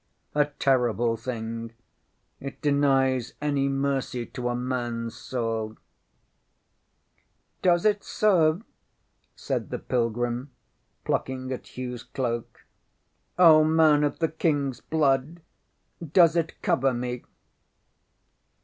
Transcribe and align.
ŌĆÖ 0.35 0.41
A 0.41 0.45
terrible 0.57 1.15
thing! 1.15 1.73
It 2.39 2.59
denies 2.59 3.35
any 3.39 3.69
mercy 3.69 4.25
to 4.25 4.49
a 4.49 4.55
manŌĆÖs 4.55 5.11
soul! 5.11 5.77
ŌĆØ 7.61 7.61
ŌĆśŌĆ£Does 7.75 7.85
it 7.85 8.03
serve? 8.03 8.57
ŌĆØ 8.57 8.63
said 9.35 9.69
the 9.69 9.77
pilgrim, 9.77 10.49
plucking 11.05 11.51
at 11.51 11.61
HughŌĆÖs 11.65 12.05
cloak. 12.15 12.65
ŌĆ£Oh, 13.37 13.69
man 13.71 14.03
of 14.03 14.17
the 14.17 14.29
KingŌĆÖs 14.29 14.81
blood, 14.89 15.41
does 16.13 16.35
it 16.35 16.59
cover 16.63 16.95
me? 16.95 17.23